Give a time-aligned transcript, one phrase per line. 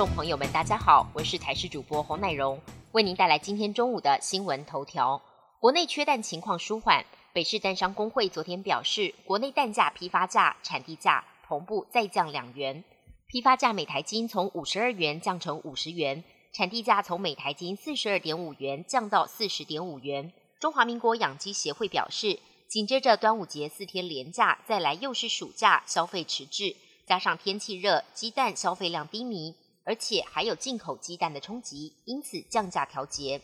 [0.00, 2.58] 众朋友们，大家好，我是台视主播洪乃荣，
[2.92, 5.20] 为您带来今天中午的新闻头条。
[5.58, 7.04] 国内缺蛋情况舒缓，
[7.34, 12.82] 北市蛋商工会昨天表示，国内蛋价批发价、产地价同步再降两元，
[13.26, 16.24] 批发价每台斤从五十二元降成五十元，
[16.54, 20.32] 产地价从每台斤四十二点五元降到四十点五元。
[20.58, 26.74] 中华民国养鸡协会表示，紧接着端午节四天连假，再来又是暑假，消费迟滞，
[27.04, 29.54] 加上天气热，鸡蛋消费量低迷。
[29.84, 33.40] 而且还有进口鸡蛋的冲击，因此降价调节。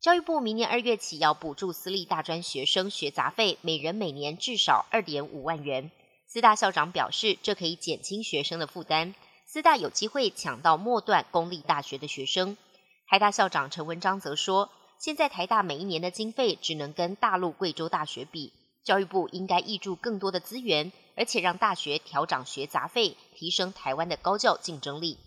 [0.00, 5.90] 教育部明年二月起要补助私立大专学生学杂费，每人每年至少二点五万元。
[6.26, 9.14] 四大校长表示，这可以减轻学生的负担。
[9.46, 12.56] 四大有机会抢到末段公立大学的学生。
[13.06, 18.52] 台大校长陈文章则说，现在台大每一年的经费只能跟大陆贵州大学比，
[18.84, 25.18] 教育部应该挹注更多的资源，而且让大学调涨学杂费，提升台湾的高教竞争力。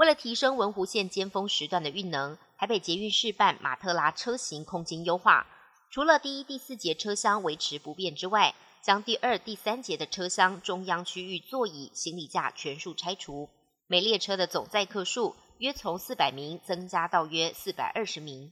[0.00, 5.46] 为了提升文湖线尖峰时段的运能，台北捷运试办马特拉车型空间优化。
[5.90, 13.50] 除了第一、第四节车厢维持不变之外，将第二、第三节的车厢中央区域座椅、行李架全数拆除。
[13.88, 18.50] 每列车的总载客数约从四百名增加到约四百二十名。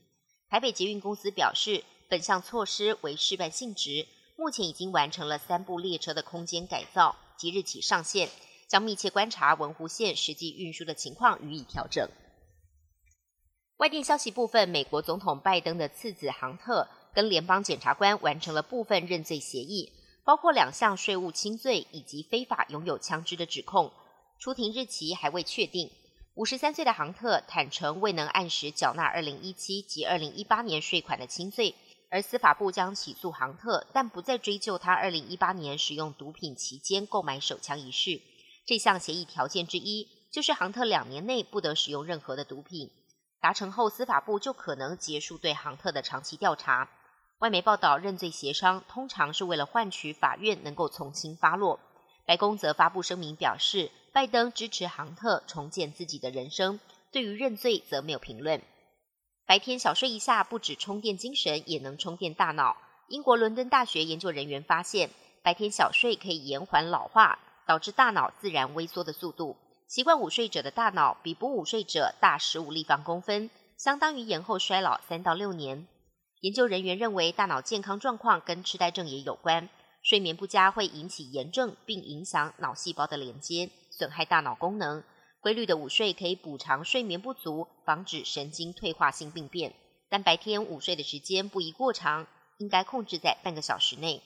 [0.51, 8.29] 台北捷运公司表示，本项措施为示范性质，目前已经完成了三部列车的空间改造，即日起上线。
[8.69, 12.07] 将密切观察文湖线实际运输的情况，予以调整。
[13.77, 19.91] 外电消息部分，美国总统拜登的次子杭特跟联邦检察官完成了部分认罪协议，
[20.23, 23.91] 包括两项税务轻罪以及非法拥有枪支的指控。
[24.37, 25.89] 出庭日期还未确定。
[26.35, 31.75] 五十三岁的杭特坦承未能按时缴纳二零一七及二零一八年税款的轻罪，
[32.09, 38.21] 而司法部将起诉杭特，但不再追究他二零一八年使用毒品期间购买手枪一事。
[38.69, 42.91] 这项协议条件之一就是杭特两年内不得使用任何的毒品。
[43.41, 46.87] 达成后，司法部就可能结束对杭特的长期调查。
[47.39, 51.79] 外媒报道，认罪协商通常是为了换取法院能够从轻发落。
[52.27, 56.79] 白宫则发布声明表示，拜登支持杭特重建自己的人生。
[57.11, 58.61] 对于认罪，则没有评论。
[59.47, 62.77] 白天小睡一下，不止充电精神，也能充电大脑。
[63.07, 65.09] 英国伦敦大学研究人员发现，
[65.41, 67.39] 白天小睡可以延缓老化。
[67.69, 69.55] 导致大脑自然萎缩的速度，
[69.87, 75.87] 习惯午睡者的大脑比不午睡者大十五立方公分，相当于延后衰老三到六年。
[76.39, 79.69] 研究人员认为，大脑健康状况跟痴呆症也有关。
[80.01, 85.03] 睡眠不佳会引起炎症，并影响脑细胞的连接，损害大脑功能。
[85.39, 89.75] 规律的午睡可以补偿睡眠不足，防止神经退化性病变。
[90.09, 92.25] 但白天午睡的时间不宜过长，
[92.57, 94.23] 应该控制在半个小时内。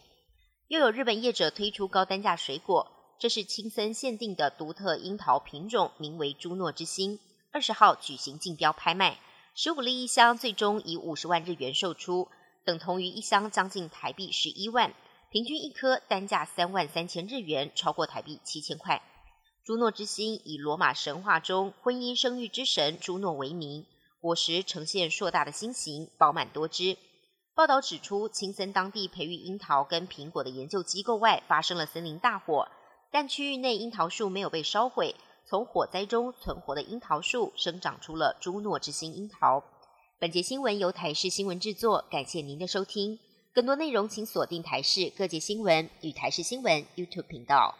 [0.69, 2.89] 又有日本业者推出高单价水果。
[3.23, 7.17] 这是青森限定的独特樱桃品种，名为“朱诺之星”。
[7.53, 9.17] 二十号举行竞标拍卖，
[9.55, 12.27] 十五粒一箱，最终以五十万日元售出，
[12.65, 14.93] 等同于一箱将近台币十一万，
[15.29, 19.01] 平均一颗单价三万三千日元，超过台币七千块。
[19.63, 23.85] 朱诺之星以罗马神话中婚姻生育之神朱诺为名，
[24.19, 26.97] 果实呈现硕大的心形，饱满多汁。
[27.55, 32.67] 报道指出，青森当地培育樱桃跟苹果的研究机构外，发生了森林大火。
[33.13, 35.13] 但区域内樱桃树没有被烧毁，
[35.45, 39.63] 从火灾中存活的樱桃树生长出了朱诺之星樱桃。
[40.17, 43.19] 本节新闻由台视新闻制作，感谢您的收听。
[43.53, 47.75] 更多内容请锁定台视各界新闻与台视新闻 YouTube 频道。